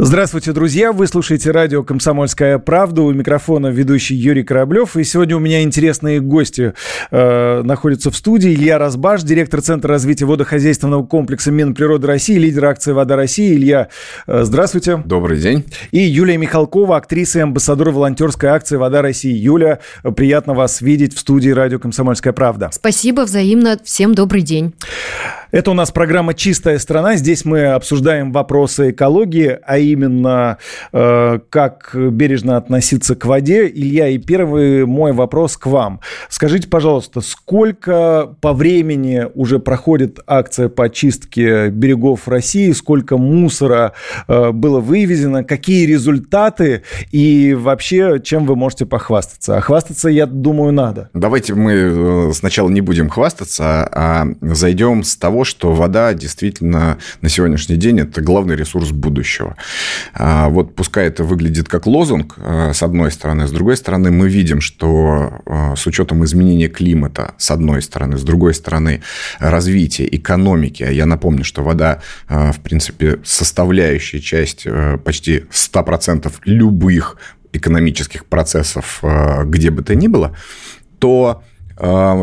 Здравствуйте, 0.00 0.52
друзья! 0.52 0.92
Вы 0.92 1.08
слушаете 1.08 1.50
радио 1.50 1.82
«Комсомольская 1.82 2.60
правда». 2.60 3.02
У 3.02 3.12
микрофона 3.12 3.66
ведущий 3.66 4.14
Юрий 4.14 4.44
Кораблев. 4.44 4.96
И 4.96 5.02
сегодня 5.02 5.34
у 5.34 5.40
меня 5.40 5.64
интересные 5.64 6.20
гости 6.20 6.72
э, 7.10 7.62
находятся 7.64 8.12
в 8.12 8.16
студии. 8.16 8.54
Илья 8.54 8.78
Разбаш, 8.78 9.24
директор 9.24 9.60
Центра 9.60 9.88
развития 9.90 10.26
водохозяйственного 10.26 11.04
комплекса 11.04 11.50
Минприроды 11.50 12.06
России, 12.06 12.38
лидер 12.38 12.66
акции 12.66 12.92
«Вода 12.92 13.16
России». 13.16 13.52
Илья, 13.52 13.88
э, 14.28 14.44
здравствуйте. 14.44 15.02
Добрый 15.04 15.40
день. 15.40 15.64
И 15.90 15.98
Юлия 15.98 16.36
Михалкова, 16.36 16.96
актриса 16.96 17.40
и 17.40 17.42
амбассадор 17.42 17.90
волонтерской 17.90 18.50
акции 18.50 18.76
«Вода 18.76 19.02
России». 19.02 19.34
Юля, 19.34 19.80
приятно 20.14 20.54
вас 20.54 20.80
видеть 20.80 21.16
в 21.16 21.18
студии 21.18 21.50
радио 21.50 21.80
«Комсомольская 21.80 22.32
правда». 22.32 22.70
Спасибо, 22.72 23.22
взаимно. 23.22 23.80
Всем 23.82 24.14
добрый 24.14 24.42
день. 24.42 24.74
Это 25.50 25.70
у 25.70 25.74
нас 25.74 25.90
программа 25.90 26.34
«Чистая 26.34 26.78
страна». 26.78 27.16
Здесь 27.16 27.46
мы 27.46 27.68
обсуждаем 27.68 28.32
вопросы 28.32 28.90
экологии, 28.90 29.58
а 29.64 29.78
именно 29.78 30.58
э, 30.92 31.38
как 31.48 31.92
бережно 31.94 32.58
относиться 32.58 33.14
к 33.14 33.24
воде. 33.24 33.66
Илья, 33.66 34.08
и 34.08 34.18
первый 34.18 34.84
мой 34.84 35.12
вопрос 35.12 35.56
к 35.56 35.64
вам. 35.66 36.00
Скажите, 36.28 36.68
пожалуйста, 36.68 37.22
сколько 37.22 38.36
по 38.42 38.52
времени 38.52 39.26
уже 39.34 39.58
проходит 39.58 40.20
акция 40.26 40.68
по 40.68 40.84
очистке 40.84 41.70
берегов 41.70 42.28
России, 42.28 42.72
сколько 42.72 43.16
мусора 43.16 43.94
э, 44.26 44.50
было 44.52 44.80
вывезено, 44.80 45.44
какие 45.44 45.86
результаты 45.86 46.82
и 47.10 47.54
вообще 47.54 48.20
чем 48.22 48.44
вы 48.44 48.54
можете 48.54 48.84
похвастаться? 48.84 49.56
А 49.56 49.62
хвастаться, 49.62 50.10
я 50.10 50.26
думаю, 50.26 50.72
надо. 50.72 51.08
Давайте 51.14 51.54
мы 51.54 51.72
э, 51.72 52.32
сначала 52.34 52.68
не 52.68 52.82
будем 52.82 53.08
хвастаться, 53.08 53.88
а 53.90 54.26
зайдем 54.42 55.04
с 55.04 55.16
того, 55.16 55.37
того, 55.38 55.44
что 55.44 55.72
вода 55.72 56.14
действительно 56.14 56.98
на 57.20 57.28
сегодняшний 57.28 57.76
день 57.76 58.00
это 58.00 58.20
главный 58.20 58.56
ресурс 58.56 58.90
будущего. 58.90 59.56
А 60.12 60.48
вот 60.48 60.74
пускай 60.74 61.06
это 61.06 61.22
выглядит 61.22 61.68
как 61.68 61.86
лозунг, 61.86 62.34
а, 62.38 62.72
с 62.72 62.82
одной 62.82 63.12
стороны, 63.12 63.46
с 63.46 63.52
другой 63.52 63.76
стороны, 63.76 64.10
мы 64.10 64.28
видим, 64.28 64.60
что 64.60 65.40
а, 65.46 65.76
с 65.76 65.86
учетом 65.86 66.24
изменения 66.24 66.68
климата, 66.68 67.34
с 67.38 67.52
одной 67.52 67.82
стороны, 67.82 68.16
с 68.16 68.22
другой 68.22 68.52
стороны, 68.52 69.00
развития 69.38 70.08
экономики, 70.10 70.82
я 70.90 71.06
напомню, 71.06 71.44
что 71.44 71.62
вода, 71.62 72.00
в 72.28 72.60
принципе, 72.62 73.18
составляющая 73.24 74.20
часть 74.20 74.66
почти 75.04 75.44
100% 75.52 76.32
любых 76.46 77.16
экономических 77.52 78.24
процессов, 78.24 79.02
где 79.44 79.70
бы 79.70 79.82
то 79.82 79.94
ни 79.94 80.08
было, 80.08 80.36
то 80.98 81.42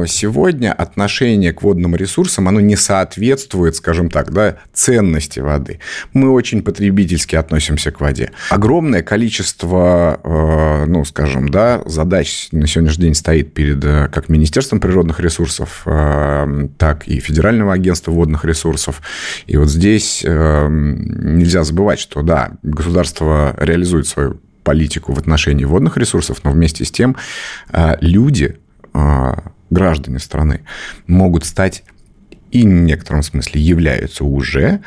сегодня 0.07 0.73
отношение 0.73 1.53
к 1.53 1.61
водным 1.61 1.95
ресурсам, 1.95 2.47
оно 2.47 2.59
не 2.59 2.75
соответствует, 2.75 3.75
скажем 3.75 4.09
так, 4.09 4.31
да, 4.33 4.57
ценности 4.73 5.39
воды. 5.39 5.79
Мы 6.13 6.29
очень 6.29 6.61
потребительски 6.61 7.35
относимся 7.35 7.91
к 7.91 8.01
воде. 8.01 8.31
Огромное 8.49 9.01
количество, 9.01 10.19
а, 10.23 10.85
ну, 10.85 11.05
скажем, 11.05 11.49
да, 11.49 11.81
задач 11.85 12.49
на 12.51 12.67
сегодняшний 12.67 13.05
день 13.05 13.15
стоит 13.15 13.53
перед 13.53 13.83
э, 13.83 14.09
как 14.11 14.29
Министерством 14.29 14.79
природных 14.79 15.19
ресурсов, 15.19 15.83
а, 15.85 16.67
так 16.77 17.07
и 17.07 17.19
Федерального 17.19 17.73
агентства 17.73 18.11
водных 18.11 18.45
ресурсов. 18.45 19.01
И 19.47 19.57
вот 19.57 19.69
здесь 19.69 20.23
э, 20.25 20.67
нельзя 20.69 21.63
забывать, 21.63 21.99
что, 21.99 22.21
да, 22.21 22.51
государство 22.63 23.55
реализует 23.57 24.07
свою 24.07 24.39
политику 24.63 25.13
в 25.13 25.19
отношении 25.19 25.63
водных 25.63 25.95
ресурсов, 25.95 26.39
но 26.43 26.51
вместе 26.51 26.83
с 26.83 26.91
тем 26.91 27.15
люди 28.01 28.57
а, 28.57 28.64
граждане 29.69 30.19
страны 30.19 30.61
могут 31.07 31.45
стать 31.45 31.83
и 32.51 32.63
в 32.63 32.71
некотором 32.71 33.23
смысле 33.23 33.61
являются 33.61 34.23
уже 34.23 34.81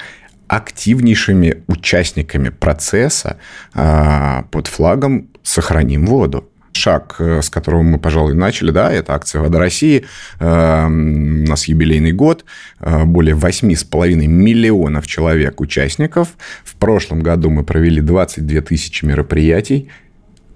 активнейшими 0.46 1.62
участниками 1.66 2.48
процесса 2.48 3.36
а, 3.74 4.44
под 4.50 4.66
флагом 4.66 5.28
«Сохраним 5.42 6.06
воду» 6.06 6.48
шаг, 6.78 7.16
э, 7.18 7.42
с 7.42 7.50
которого 7.50 7.82
мы, 7.82 7.98
пожалуй, 7.98 8.34
начали, 8.34 8.70
да, 8.70 8.90
это 8.92 9.14
акция 9.14 9.42
«Вода 9.42 9.58
России». 9.58 10.06
Э, 10.38 10.86
у 10.86 10.88
нас 10.88 11.66
юбилейный 11.66 12.12
год, 12.12 12.44
э, 12.80 13.04
более 13.04 13.34
8,5 13.34 14.26
миллионов 14.26 15.06
человек 15.06 15.60
участников. 15.60 16.28
В 16.64 16.76
прошлом 16.76 17.20
году 17.20 17.50
мы 17.50 17.64
провели 17.64 18.00
22 18.00 18.60
тысячи 18.60 19.04
мероприятий. 19.04 19.90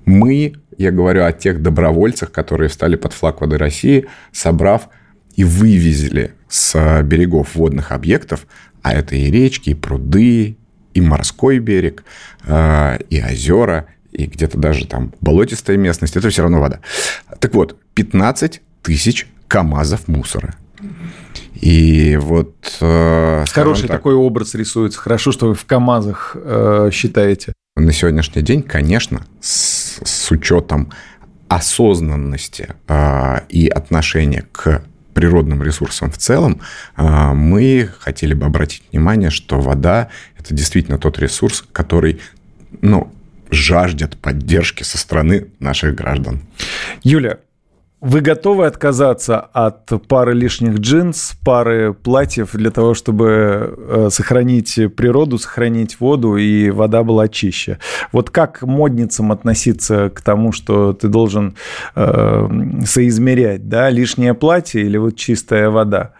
Мы 0.04 0.54
я 0.78 0.90
говорю 0.90 1.24
о 1.24 1.32
тех 1.32 1.62
добровольцах, 1.62 2.32
которые 2.32 2.68
встали 2.68 2.96
под 2.96 3.12
флаг 3.12 3.40
воды 3.40 3.58
России, 3.58 4.06
собрав 4.32 4.88
и 5.34 5.44
вывезли 5.44 6.34
с 6.48 7.02
берегов 7.02 7.54
водных 7.54 7.92
объектов, 7.92 8.46
а 8.82 8.92
это 8.92 9.14
и 9.14 9.30
речки, 9.30 9.70
и 9.70 9.74
пруды, 9.74 10.56
и 10.94 11.00
морской 11.00 11.58
берег, 11.58 12.04
э, 12.44 12.98
и 13.08 13.22
озера, 13.22 13.86
и 14.10 14.26
где-то 14.26 14.58
даже 14.58 14.86
там 14.86 15.12
болотистая 15.20 15.76
местность, 15.76 16.16
это 16.16 16.28
все 16.28 16.42
равно 16.42 16.60
вода. 16.60 16.80
Так 17.38 17.54
вот, 17.54 17.76
15 17.94 18.60
тысяч 18.82 19.26
КАМАЗов 19.48 20.08
мусора. 20.08 20.54
И 21.54 22.18
вот... 22.20 22.54
Э, 22.80 23.44
Хороший 23.50 23.82
так, 23.82 23.98
такой 23.98 24.14
образ 24.14 24.54
рисуется. 24.54 24.98
Хорошо, 24.98 25.32
что 25.32 25.48
вы 25.48 25.54
в 25.54 25.64
КАМАЗах 25.64 26.36
э, 26.36 26.90
считаете. 26.92 27.52
На 27.76 27.92
сегодняшний 27.92 28.42
день, 28.42 28.62
конечно, 28.62 29.24
с, 29.40 29.81
с 30.04 30.30
учетом 30.30 30.92
осознанности 31.48 32.68
э, 32.88 33.40
и 33.48 33.68
отношения 33.68 34.44
к 34.52 34.82
природным 35.12 35.62
ресурсам 35.62 36.10
в 36.10 36.16
целом, 36.16 36.60
э, 36.96 37.32
мы 37.32 37.90
хотели 37.98 38.34
бы 38.34 38.46
обратить 38.46 38.82
внимание, 38.90 39.30
что 39.30 39.60
вода– 39.60 40.08
это 40.38 40.54
действительно 40.54 40.98
тот 40.98 41.18
ресурс, 41.18 41.64
который, 41.72 42.20
ну, 42.80 43.12
жаждет 43.50 44.16
поддержки 44.16 44.82
со 44.82 44.96
стороны 44.96 45.48
наших 45.58 45.94
граждан. 45.94 46.40
Юля, 47.02 47.38
вы 48.02 48.20
готовы 48.20 48.66
отказаться 48.66 49.38
от 49.38 49.86
пары 50.08 50.34
лишних 50.34 50.80
джинс, 50.80 51.34
пары 51.44 51.94
платьев 51.94 52.50
для 52.52 52.72
того, 52.72 52.94
чтобы 52.94 53.78
э, 53.78 54.08
сохранить 54.10 54.74
природу, 54.96 55.38
сохранить 55.38 56.00
воду 56.00 56.36
и 56.36 56.70
вода 56.70 57.04
была 57.04 57.28
чище? 57.28 57.78
Вот 58.10 58.30
как 58.30 58.62
модницам 58.62 59.30
относиться 59.30 60.10
к 60.10 60.20
тому, 60.20 60.50
что 60.50 60.92
ты 60.94 61.06
должен 61.06 61.54
э, 61.94 62.48
соизмерять, 62.84 63.68
да, 63.68 63.88
лишнее 63.88 64.34
платье 64.34 64.82
или 64.82 64.96
вот 64.96 65.14
чистая 65.14 65.70
вода? 65.70 66.10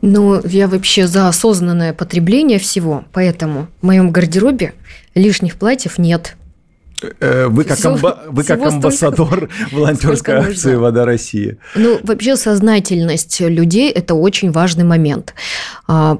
Ну, 0.00 0.40
я 0.44 0.68
вообще 0.68 1.08
за 1.08 1.26
осознанное 1.26 1.92
потребление 1.92 2.60
всего, 2.60 3.02
поэтому 3.12 3.66
в 3.80 3.86
моем 3.86 4.12
гардеробе 4.12 4.74
лишних 5.16 5.56
платьев 5.56 5.98
нет– 5.98 6.36
вы 7.20 7.64
как, 7.64 7.84
амба... 7.84 8.22
вы 8.28 8.44
как 8.44 8.60
амбассадор 8.60 9.48
столько, 9.66 9.74
волонтерской 9.74 10.34
акции 10.34 10.74
«Вода 10.74 11.04
России». 11.04 11.58
Ну, 11.74 11.98
вообще 12.02 12.36
сознательность 12.36 13.40
людей– 13.40 13.90
это 13.94 14.14
очень 14.14 14.50
важный 14.50 14.84
момент. 14.84 15.34
А, 15.86 16.18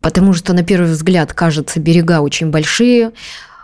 потому 0.00 0.32
что, 0.32 0.52
на 0.52 0.62
первый 0.62 0.90
взгляд, 0.90 1.32
кажется, 1.32 1.80
берега 1.80 2.20
очень 2.20 2.50
большие, 2.50 3.12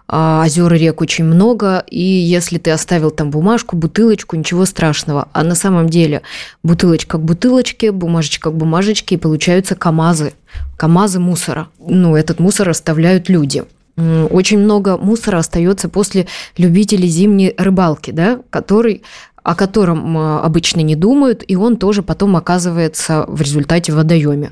а 0.08 0.44
озер 0.44 0.72
и 0.74 0.78
рек 0.78 1.00
очень 1.00 1.24
много, 1.24 1.84
и 1.88 2.00
если 2.00 2.58
ты 2.58 2.70
оставил 2.70 3.10
там 3.10 3.30
бумажку, 3.30 3.76
бутылочку, 3.76 4.36
ничего 4.36 4.64
страшного. 4.64 5.28
А 5.32 5.42
на 5.42 5.56
самом 5.56 5.88
деле 5.88 6.22
бутылочка 6.62 7.18
к 7.18 7.22
бутылочке, 7.22 7.90
бумажечка 7.90 8.50
к 8.50 8.54
бумажечке, 8.54 9.16
и 9.16 9.18
получаются 9.18 9.74
КАМАЗы. 9.74 10.32
КАМАЗы 10.76 11.18
мусора. 11.18 11.68
Ну, 11.78 12.14
этот 12.14 12.38
мусор 12.38 12.68
оставляют 12.68 13.28
люди– 13.28 13.64
очень 13.96 14.58
много 14.58 14.96
мусора 14.96 15.38
остается 15.38 15.88
после 15.88 16.26
любителей 16.56 17.08
зимней 17.08 17.54
рыбалки, 17.56 18.10
да, 18.10 18.40
который 18.50 19.02
о 19.42 19.54
котором 19.54 20.18
обычно 20.18 20.80
не 20.80 20.96
думают, 20.96 21.44
и 21.46 21.54
он 21.54 21.76
тоже 21.76 22.02
потом 22.02 22.34
оказывается 22.34 23.24
в 23.28 23.40
результате 23.40 23.92
в 23.92 23.94
водоеме. 23.94 24.50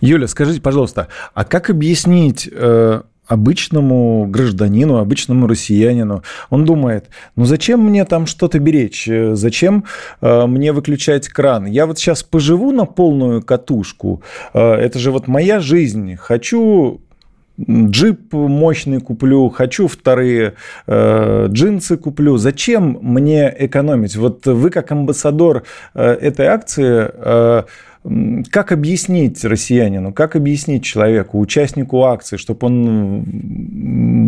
Юля, 0.00 0.26
скажите, 0.26 0.60
пожалуйста, 0.60 1.06
а 1.34 1.44
как 1.44 1.70
объяснить 1.70 2.48
э, 2.50 3.02
обычному 3.26 4.26
гражданину, 4.26 4.96
обычному 4.98 5.46
россиянину. 5.46 6.22
Он 6.50 6.64
думает, 6.64 7.08
ну 7.36 7.44
зачем 7.44 7.80
мне 7.80 8.04
там 8.04 8.26
что-то 8.26 8.58
беречь, 8.58 9.08
зачем 9.32 9.84
э, 10.20 10.46
мне 10.46 10.72
выключать 10.72 11.28
кран? 11.28 11.66
Я 11.66 11.86
вот 11.86 11.98
сейчас 11.98 12.22
поживу 12.22 12.72
на 12.72 12.84
полную 12.84 13.42
катушку, 13.42 14.22
э, 14.52 14.60
это 14.60 14.98
же 14.98 15.10
вот 15.10 15.28
моя 15.28 15.60
жизнь, 15.60 16.16
хочу 16.16 17.00
джип 17.60 18.32
мощный 18.32 19.00
куплю, 19.00 19.48
хочу 19.50 19.86
вторые 19.88 20.54
э, 20.86 21.46
джинсы 21.48 21.96
куплю. 21.96 22.36
Зачем 22.36 22.98
мне 23.00 23.54
экономить? 23.58 24.16
Вот 24.16 24.46
вы 24.46 24.70
как 24.70 24.90
амбассадор 24.90 25.64
э, 25.94 26.02
этой 26.02 26.46
акции, 26.46 27.10
э, 27.12 27.62
как 28.50 28.72
объяснить 28.72 29.44
россиянину, 29.44 30.12
как 30.12 30.34
объяснить 30.34 30.84
человеку, 30.84 31.38
участнику 31.38 32.02
акции, 32.04 32.36
чтобы 32.36 32.66
он 32.66 33.24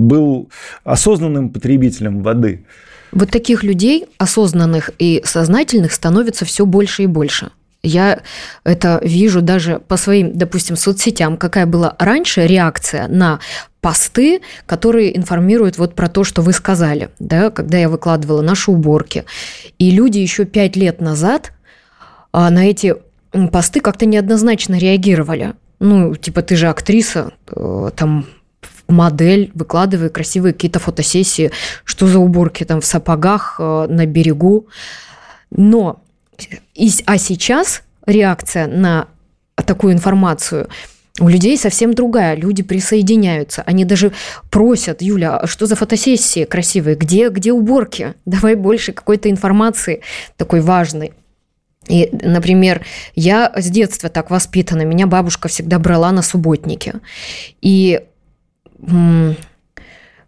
был 0.06 0.48
осознанным 0.84 1.50
потребителем 1.50 2.22
воды? 2.22 2.64
Вот 3.10 3.30
таких 3.30 3.62
людей, 3.62 4.06
осознанных 4.18 4.90
и 4.98 5.22
сознательных, 5.24 5.92
становится 5.92 6.44
все 6.44 6.66
больше 6.66 7.04
и 7.04 7.06
больше. 7.06 7.50
Я 7.84 8.22
это 8.64 8.98
вижу 9.02 9.42
даже 9.42 9.78
по 9.78 9.96
своим, 9.96 10.36
допустим, 10.36 10.76
соцсетям, 10.76 11.36
какая 11.36 11.66
была 11.66 11.94
раньше 11.98 12.46
реакция 12.46 13.06
на 13.08 13.40
посты, 13.80 14.40
которые 14.64 15.16
информируют 15.16 15.76
вот 15.76 15.94
про 15.94 16.08
то, 16.08 16.24
что 16.24 16.40
вы 16.40 16.54
сказали, 16.54 17.10
да, 17.18 17.50
когда 17.50 17.76
я 17.76 17.90
выкладывала 17.90 18.40
наши 18.40 18.70
уборки. 18.70 19.24
И 19.78 19.90
люди 19.90 20.18
еще 20.18 20.46
пять 20.46 20.76
лет 20.76 21.02
назад 21.02 21.52
а, 22.32 22.48
на 22.50 22.64
эти 22.64 22.96
посты 23.52 23.80
как-то 23.80 24.06
неоднозначно 24.06 24.78
реагировали. 24.78 25.52
Ну, 25.80 26.14
типа, 26.14 26.40
ты 26.40 26.56
же 26.56 26.68
актриса, 26.68 27.32
э, 27.54 27.90
там, 27.94 28.26
модель, 28.88 29.50
выкладывай 29.54 30.08
красивые 30.08 30.54
какие-то 30.54 30.78
фотосессии, 30.78 31.50
что 31.84 32.06
за 32.06 32.18
уборки 32.18 32.64
там 32.64 32.80
в 32.80 32.86
сапогах 32.86 33.56
э, 33.58 33.86
на 33.88 34.06
берегу. 34.06 34.68
Но, 35.50 36.00
а 37.06 37.18
сейчас 37.18 37.82
реакция 38.06 38.66
на 38.66 39.08
такую 39.66 39.92
информацию– 39.92 40.68
у 41.20 41.28
людей 41.28 41.56
совсем 41.56 41.94
другая. 41.94 42.34
Люди 42.34 42.64
присоединяются. 42.64 43.62
Они 43.66 43.84
даже 43.84 44.12
просят, 44.50 45.00
Юля, 45.00 45.36
а 45.36 45.46
что 45.46 45.66
за 45.66 45.76
фотосессии 45.76 46.44
красивые? 46.44 46.96
Где, 46.96 47.28
где 47.28 47.52
уборки? 47.52 48.14
Давай 48.24 48.56
больше 48.56 48.92
какой-то 48.92 49.30
информации 49.30 50.00
такой 50.36 50.60
важной. 50.60 51.12
И, 51.88 52.08
например, 52.12 52.84
я 53.14 53.52
с 53.54 53.68
детства 53.70 54.08
так 54.08 54.30
воспитана. 54.30 54.82
Меня 54.82 55.06
бабушка 55.06 55.48
всегда 55.48 55.78
брала 55.78 56.10
на 56.10 56.22
субботники. 56.22 56.94
И 57.60 58.00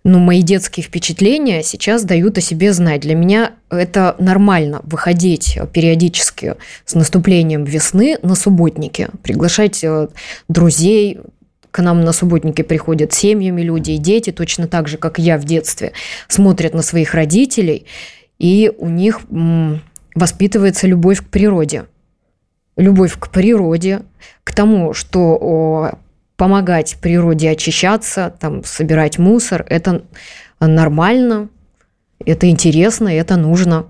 ну, 0.06 0.20
мои 0.20 0.42
детские 0.42 0.84
впечатления 0.84 1.64
сейчас 1.64 2.04
дают 2.04 2.38
о 2.38 2.40
себе 2.40 2.72
знать. 2.72 3.00
Для 3.00 3.16
меня 3.16 3.54
это 3.70 4.14
нормально 4.20 4.80
выходить 4.84 5.58
периодически 5.72 6.54
с 6.84 6.94
наступлением 6.94 7.64
весны 7.64 8.16
на 8.22 8.36
субботники, 8.36 9.08
приглашать 9.24 9.82
э, 9.82 10.06
друзей, 10.48 11.18
к 11.72 11.82
нам 11.82 12.02
на 12.02 12.12
субботники 12.12 12.62
приходят 12.62 13.12
семьями 13.12 13.62
люди, 13.62 13.90
и 13.90 13.98
дети 13.98 14.30
точно 14.30 14.68
так 14.68 14.86
же, 14.86 14.96
как 14.96 15.18
я 15.18 15.38
в 15.38 15.44
детстве, 15.44 15.90
смотрят 16.28 16.72
на 16.72 16.82
своих 16.82 17.12
родителей, 17.12 17.86
и 18.38 18.70
у 18.78 18.88
них 18.88 19.22
воспитывается 20.14 20.86
любовь 20.86 21.20
к 21.20 21.30
природе. 21.30 21.86
Любовь 22.76 23.18
к 23.18 23.28
природе, 23.28 24.02
к 24.44 24.54
тому, 24.54 24.94
что 24.94 25.98
помогать 26.36 26.98
природе 27.00 27.50
очищаться, 27.50 28.34
там, 28.38 28.64
собирать 28.64 29.18
мусор, 29.18 29.64
это 29.68 30.04
нормально, 30.60 31.48
это 32.24 32.48
интересно, 32.48 33.08
это 33.08 33.36
нужно. 33.36 33.86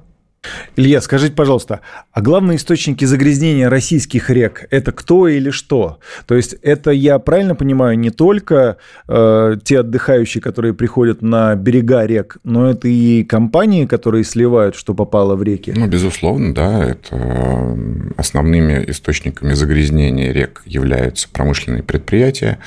Илья, 0.76 1.00
скажите, 1.00 1.34
пожалуйста, 1.34 1.80
а 2.12 2.20
главные 2.20 2.56
источники 2.56 3.04
загрязнения 3.04 3.68
российских 3.68 4.30
рек– 4.30 4.66
это 4.70 4.92
кто 4.92 5.28
или 5.28 5.50
что? 5.50 5.98
То 6.26 6.34
есть 6.34 6.54
это, 6.62 6.90
я 6.90 7.18
правильно 7.18 7.54
понимаю, 7.54 7.98
не 7.98 8.10
только 8.10 8.76
э, 9.08 9.56
те 9.64 9.80
отдыхающие, 9.80 10.42
которые 10.42 10.74
приходят 10.74 11.22
на 11.22 11.54
берега 11.54 12.04
рек, 12.04 12.38
но 12.44 12.70
это 12.70 12.88
и 12.88 13.24
компании, 13.24 13.86
которые 13.86 14.24
сливают, 14.24 14.76
что 14.76 14.94
попало 14.94 15.36
в 15.36 15.42
реки? 15.42 15.72
Ну, 15.74 15.86
безусловно, 15.86 16.54
да. 16.54 16.84
Это 16.84 17.16
э, 17.16 17.76
основными 18.16 18.84
источниками 18.88 19.54
загрязнения 19.54 20.32
рек 20.32 20.62
являются 20.66 21.28
промышленные 21.28 21.82
предприятия, 21.82 22.58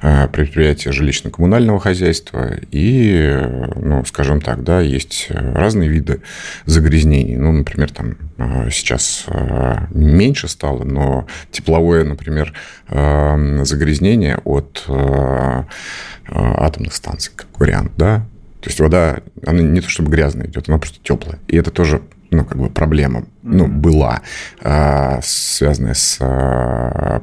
э, 0.00 0.28
предприятия 0.28 0.90
жилищно-коммунального 0.90 1.78
хозяйства 1.78 2.50
и, 2.70 3.12
э, 3.14 3.72
ну, 3.76 4.04
скажем 4.04 4.40
так, 4.40 4.62
да, 4.62 4.80
есть 4.80 5.28
разные 5.30 5.88
виды 5.88 6.22
загрязнения 6.64 7.21
изменений. 7.22 7.36
Ну, 7.36 7.52
например, 7.52 7.90
там 7.90 8.16
э, 8.38 8.70
сейчас 8.70 9.24
э, 9.28 9.86
меньше 9.90 10.48
стало, 10.48 10.84
но 10.84 11.26
тепловое, 11.50 12.04
например, 12.04 12.52
э, 12.88 13.64
загрязнение 13.64 14.38
от 14.44 14.84
атомных 16.28 16.94
станций, 16.94 17.32
как 17.34 17.48
вариант, 17.58 17.92
да, 17.96 18.18
то 18.60 18.68
есть 18.68 18.80
вода, 18.80 19.18
она 19.44 19.60
не 19.60 19.80
то 19.80 19.88
чтобы 19.88 20.10
грязная 20.10 20.46
идет, 20.46 20.68
она 20.68 20.78
просто 20.78 20.98
теплая. 21.02 21.38
И 21.48 21.56
это 21.56 21.70
тоже 21.70 22.00
ну, 22.32 22.44
как 22.44 22.58
бы 22.58 22.70
проблема, 22.70 23.24
ну, 23.42 23.68
была, 23.68 24.22
связанная 25.22 25.94
с 25.94 26.18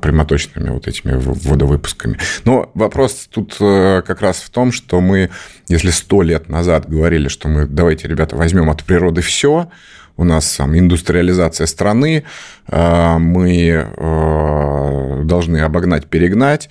прямоточными 0.01 0.69
вот 0.69 0.87
этими 0.87 1.13
водовыпусками. 1.15 2.17
Но 2.45 2.71
вопрос 2.73 3.27
тут 3.31 3.55
как 3.57 4.21
раз 4.21 4.37
в 4.37 4.49
том, 4.49 4.71
что 4.71 5.01
мы, 5.01 5.29
если 5.67 5.89
сто 5.89 6.21
лет 6.21 6.47
назад 6.47 6.87
говорили, 6.87 7.27
что 7.27 7.47
мы, 7.47 7.65
давайте, 7.65 8.07
ребята, 8.07 8.35
возьмем 8.35 8.69
от 8.69 8.83
природы 8.83 9.21
все, 9.21 9.69
у 10.15 10.23
нас 10.25 10.57
там 10.57 10.77
индустриализация 10.77 11.65
страны, 11.65 12.23
мы 12.67 13.87
должны 15.25 15.57
обогнать, 15.59 16.07
перегнать, 16.07 16.69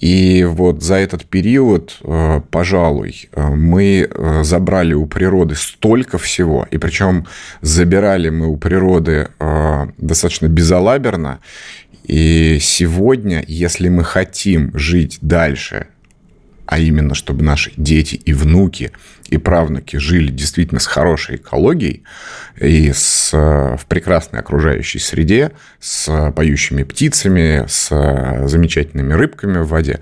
и 0.00 0.44
вот 0.44 0.82
за 0.82 0.94
этот 0.94 1.26
период, 1.26 1.98
э, 2.02 2.40
пожалуй, 2.50 3.28
э, 3.32 3.48
мы 3.48 4.08
э, 4.10 4.44
забрали 4.44 4.94
у 4.94 5.04
природы 5.04 5.54
столько 5.54 6.16
всего, 6.16 6.66
и 6.70 6.78
причем 6.78 7.26
забирали 7.60 8.30
мы 8.30 8.48
у 8.48 8.56
природы 8.56 9.28
достаточно 9.98 10.46
безалаберно. 10.46 11.40
И 12.04 12.58
сегодня, 12.60 13.44
если 13.46 13.88
мы 13.88 14.04
хотим 14.04 14.70
жить 14.76 15.18
дальше 15.20 15.86
а 16.70 16.78
именно, 16.78 17.16
чтобы 17.16 17.42
наши 17.42 17.72
дети 17.76 18.14
и 18.14 18.32
внуки 18.32 18.92
и 19.28 19.38
правнуки 19.38 19.96
жили 19.96 20.30
действительно 20.30 20.78
с 20.78 20.86
хорошей 20.86 21.34
экологией 21.34 22.04
и 22.60 22.92
с, 22.92 23.32
в 23.32 23.84
прекрасной 23.88 24.38
окружающей 24.38 25.00
среде, 25.00 25.50
с 25.80 26.30
поющими 26.30 26.84
птицами, 26.84 27.64
с 27.66 27.88
замечательными 28.46 29.12
рыбками 29.14 29.58
в 29.58 29.66
воде, 29.66 29.98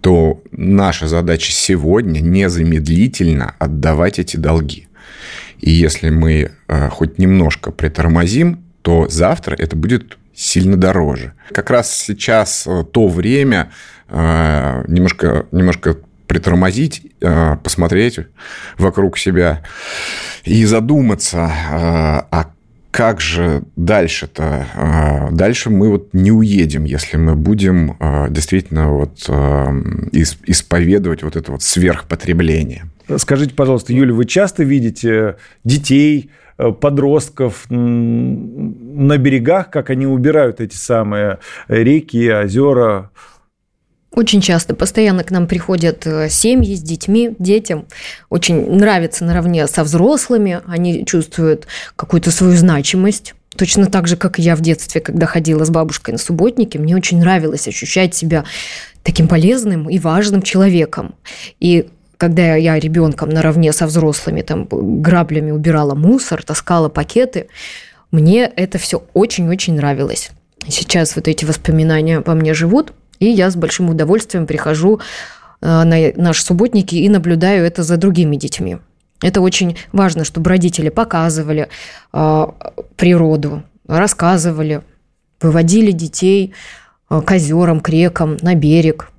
то 0.00 0.42
наша 0.50 1.06
задача 1.06 1.52
сегодня 1.52 2.18
незамедлительно 2.18 3.54
отдавать 3.60 4.18
эти 4.18 4.36
долги. 4.36 4.88
И 5.60 5.70
если 5.70 6.10
мы 6.10 6.50
э, 6.66 6.88
хоть 6.88 7.18
немножко 7.18 7.70
притормозим, 7.70 8.64
то 8.82 9.08
завтра 9.08 9.54
это 9.54 9.76
будет 9.76 10.18
сильно 10.34 10.76
дороже. 10.76 11.34
Как 11.52 11.70
раз 11.70 11.96
сейчас 11.96 12.66
э, 12.66 12.84
то 12.90 13.06
время 13.06 13.70
э, 14.08 14.84
немножко, 14.88 15.46
немножко 15.52 15.98
притормозить, 16.28 17.02
э, 17.20 17.56
посмотреть 17.64 18.20
вокруг 18.76 19.18
себя 19.18 19.64
и 20.44 20.64
задуматься, 20.66 21.38
э, 21.38 22.22
а 22.30 22.50
как 22.90 23.20
же 23.20 23.62
дальше-то? 23.76 24.66
Э, 24.74 25.28
дальше 25.34 25.70
мы 25.70 25.88
вот 25.88 26.10
не 26.12 26.30
уедем, 26.30 26.84
если 26.84 27.16
мы 27.16 27.34
будем 27.34 27.96
действительно 28.30 28.92
вот 28.92 29.28
исповедовать 30.12 31.22
вот 31.22 31.36
это 31.36 31.52
вот 31.52 31.62
сверхпотребление. 31.62 32.84
Скажите, 33.16 33.54
пожалуйста, 33.54 33.92
Юля, 33.92 34.12
вы 34.12 34.26
часто 34.26 34.64
видите 34.64 35.36
детей, 35.64 36.30
подростков 36.80 37.66
на 37.70 39.16
берегах, 39.16 39.70
как 39.70 39.90
они 39.90 40.06
убирают 40.06 40.60
эти 40.60 40.74
самые 40.74 41.38
реки, 41.68 42.32
озера, 42.32 43.12
очень 44.14 44.40
часто, 44.40 44.74
постоянно 44.74 45.22
к 45.22 45.30
нам 45.30 45.46
приходят 45.46 46.06
э, 46.06 46.28
семьи 46.30 46.74
с 46.74 46.80
детьми, 46.80 47.36
детям. 47.38 47.86
Очень 48.30 48.70
нравится 48.74 49.24
наравне 49.24 49.66
со 49.66 49.84
взрослыми, 49.84 50.60
они 50.66 51.04
чувствуют 51.04 51.66
какую-то 51.94 52.30
свою 52.30 52.56
значимость. 52.56 53.34
Точно 53.56 53.86
так 53.86 54.08
же, 54.08 54.16
как 54.16 54.38
и 54.38 54.42
я 54.42 54.56
в 54.56 54.60
детстве, 54.60 55.00
когда 55.00 55.26
ходила 55.26 55.64
с 55.64 55.70
бабушкой 55.70 56.12
на 56.12 56.18
субботники, 56.18 56.78
мне 56.78 56.96
очень 56.96 57.18
нравилось 57.18 57.68
ощущать 57.68 58.14
себя 58.14 58.44
таким 59.02 59.28
полезным 59.28 59.90
и 59.90 59.98
важным 59.98 60.42
человеком. 60.42 61.14
И 61.60 61.88
когда 62.16 62.56
я 62.56 62.78
ребенком 62.78 63.28
наравне 63.28 63.72
со 63.72 63.86
взрослыми 63.86 64.42
там 64.42 64.66
граблями 64.70 65.50
убирала 65.50 65.94
мусор, 65.94 66.42
таскала 66.42 66.88
пакеты, 66.88 67.48
мне 68.10 68.44
это 68.44 68.78
все 68.78 69.04
очень-очень 69.12 69.74
нравилось. 69.74 70.30
Сейчас 70.66 71.14
вот 71.14 71.28
эти 71.28 71.44
воспоминания 71.44 72.22
по 72.22 72.34
мне 72.34 72.54
живут– 72.54 72.92
и 73.20 73.26
я 73.26 73.50
с 73.50 73.56
большим 73.56 73.90
удовольствием 73.90 74.46
прихожу 74.46 75.00
э, 75.60 75.66
на 75.66 76.12
наши 76.16 76.42
субботники 76.42 76.94
и 76.94 77.08
наблюдаю 77.08 77.64
это 77.64 77.82
за 77.82 77.96
другими 77.96 78.36
детьми. 78.36 78.78
Это 79.20 79.40
очень 79.40 79.76
важно, 79.92 80.24
чтобы 80.24 80.50
родители 80.50 80.88
показывали 80.90 81.68
э, 82.12 82.46
природу, 82.96 83.62
рассказывали, 83.86 84.82
выводили 85.40 85.90
детей 85.90 86.54
э, 87.10 87.20
к 87.20 87.30
озерам, 87.30 87.80
к 87.80 87.88
рекам, 87.88 88.36
на 88.42 88.54
берег. 88.54 89.10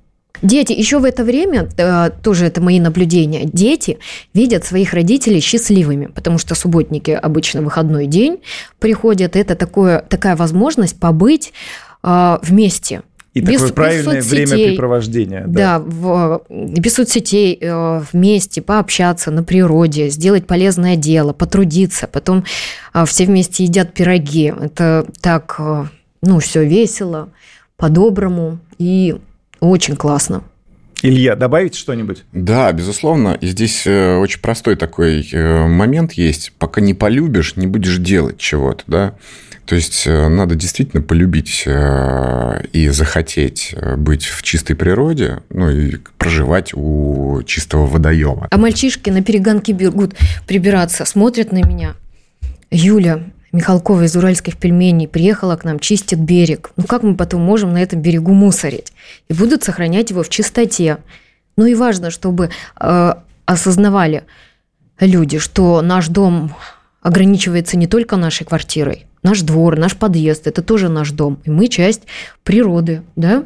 Дети, 0.42 0.72
еще 0.72 1.00
в 1.00 1.04
это 1.04 1.22
время, 1.22 1.68
тоже 2.22 2.46
это 2.46 2.62
мои 2.62 2.80
наблюдения, 2.80 3.44
дети 3.44 3.98
видят 4.32 4.64
своих 4.64 4.94
родителей 4.94 5.38
счастливыми, 5.40 6.06
потому 6.06 6.38
что 6.38 6.54
субботники 6.54 7.10
обычно 7.10 7.60
выходной 7.60 8.06
день 8.06 8.40
приходят, 8.78 9.36
это 9.36 9.54
такое, 9.54 10.00
такая 10.00 10.36
возможность 10.36 10.98
побыть 10.98 11.52
вместе. 12.02 13.02
И 13.32 13.40
без, 13.40 13.60
такое 13.60 13.72
правильное 13.72 14.16
без 14.16 14.30
времяпрепровождение. 14.30 15.44
Да, 15.46 15.78
да 15.78 15.84
в, 15.84 16.42
без 16.48 16.94
соцсетей 16.94 17.56
э, 17.60 18.02
вместе 18.12 18.60
пообщаться 18.60 19.30
на 19.30 19.44
природе, 19.44 20.08
сделать 20.08 20.46
полезное 20.46 20.96
дело, 20.96 21.32
потрудиться. 21.32 22.08
Потом 22.08 22.44
э, 22.92 23.04
все 23.06 23.26
вместе 23.26 23.64
едят 23.64 23.94
пироги. 23.94 24.52
Это 24.60 25.06
так, 25.20 25.54
э, 25.58 25.84
ну, 26.22 26.40
все 26.40 26.64
весело, 26.64 27.28
по-доброму 27.76 28.58
и 28.78 29.16
очень 29.60 29.94
классно. 29.94 30.42
Илья, 31.02 31.34
добавить 31.34 31.74
что-нибудь? 31.74 32.24
Да, 32.32 32.70
безусловно. 32.72 33.36
И 33.40 33.46
здесь 33.46 33.86
э, 33.86 34.16
очень 34.16 34.40
простой 34.40 34.76
такой 34.76 35.26
э, 35.32 35.66
момент 35.66 36.12
есть. 36.12 36.52
Пока 36.58 36.80
не 36.80 36.94
полюбишь, 36.94 37.56
не 37.56 37.66
будешь 37.66 37.96
делать 37.98 38.38
чего-то, 38.38 38.84
да. 38.86 39.14
То 39.64 39.76
есть 39.76 40.06
э, 40.06 40.28
надо 40.28 40.56
действительно 40.56 41.02
полюбить 41.02 41.66
и 41.66 42.88
захотеть 42.88 43.74
быть 43.96 44.24
в 44.24 44.42
чистой 44.42 44.74
природе, 44.74 45.40
ну 45.48 45.70
и 45.70 45.96
проживать 46.18 46.72
у 46.74 47.42
чистого 47.46 47.86
водоема. 47.86 48.48
А 48.50 48.58
мальчишки 48.58 49.10
на 49.10 49.22
перегонке 49.22 49.72
бегут 49.72 50.16
прибираться, 50.46 51.04
смотрят 51.04 51.52
на 51.52 51.62
меня. 51.62 51.94
Юля, 52.70 53.22
Михалкова 53.52 54.04
из 54.04 54.16
уральских 54.16 54.56
пельменей 54.56 55.08
приехала 55.08 55.56
к 55.56 55.64
нам, 55.64 55.78
чистит 55.80 56.20
берег. 56.20 56.70
Ну 56.76 56.84
как 56.84 57.02
мы 57.02 57.16
потом 57.16 57.42
можем 57.42 57.72
на 57.72 57.82
этом 57.82 58.00
берегу 58.00 58.32
мусорить? 58.32 58.92
И 59.28 59.34
будут 59.34 59.64
сохранять 59.64 60.10
его 60.10 60.22
в 60.22 60.28
чистоте. 60.28 60.98
Ну 61.56 61.66
и 61.66 61.74
важно, 61.74 62.10
чтобы 62.10 62.50
э, 62.80 63.14
осознавали 63.44 64.24
люди, 65.00 65.38
что 65.38 65.82
наш 65.82 66.08
дом 66.08 66.54
ограничивается 67.02 67.76
не 67.76 67.86
только 67.86 68.16
нашей 68.16 68.44
квартирой. 68.44 69.06
Наш 69.22 69.42
двор, 69.42 69.78
наш 69.78 69.96
подъезд– 69.96 70.42
это 70.46 70.62
тоже 70.62 70.88
наш 70.88 71.10
дом. 71.10 71.38
И 71.44 71.50
мы 71.50 71.68
часть 71.68 72.02
природы, 72.44 73.02
да? 73.16 73.44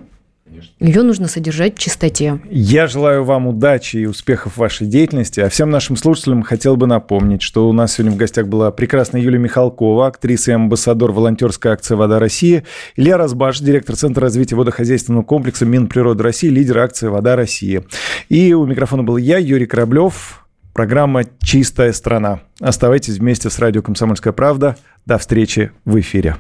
Ее 0.80 1.02
нужно 1.02 1.28
содержать 1.28 1.76
в 1.76 1.78
чистоте. 1.78 2.40
Я 2.50 2.86
желаю 2.86 3.24
вам 3.24 3.46
удачи 3.46 3.98
и 3.98 4.06
успехов 4.06 4.54
в 4.54 4.58
вашей 4.58 4.86
деятельности. 4.86 5.40
А 5.40 5.48
всем 5.48 5.70
нашим 5.70 5.96
слушателям 5.96 6.42
хотел 6.42 6.76
бы 6.76 6.86
напомнить, 6.86 7.42
что 7.42 7.68
у 7.68 7.72
нас 7.72 7.94
сегодня 7.94 8.12
в 8.12 8.16
гостях 8.16 8.46
была 8.46 8.70
прекрасная 8.70 9.20
Юлия 9.20 9.38
Михалкова, 9.38 10.06
актриса 10.06 10.52
и 10.52 10.54
амбассадор 10.54 11.12
волонтерской 11.12 11.72
акции 11.72 11.94
«Вода 11.94 12.18
России», 12.18 12.64
Илья 12.96 13.16
Разбаш, 13.16 13.60
директор 13.60 13.96
Центра 13.96 14.22
развития 14.22 14.56
водохозяйственного 14.56 15.22
комплекса 15.22 15.64
Минприроды 15.66 16.22
России, 16.22 16.48
лидер 16.48 16.78
акции 16.78 17.08
«Вода 17.08 17.36
России». 17.36 17.84
И 18.28 18.52
у 18.52 18.66
микрофона 18.66 19.02
был 19.02 19.16
я, 19.16 19.38
Юрий 19.38 19.66
Кораблев, 19.66 20.46
программа 20.72 21.22
«Чистая 21.40 21.92
страна». 21.92 22.40
Оставайтесь 22.60 23.18
вместе 23.18 23.50
с 23.50 23.58
радио 23.58 23.82
«Комсомольская 23.82 24.32
правда». 24.32 24.76
До 25.06 25.18
встречи 25.18 25.70
в 25.84 25.98
эфире. 26.00 26.36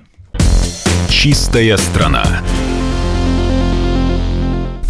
«Чистая 1.08 1.76
страна». 1.76 2.24